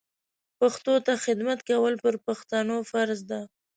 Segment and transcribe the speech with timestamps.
[0.59, 3.41] پښتو ته خدمت کول پر پښتنو فرض ده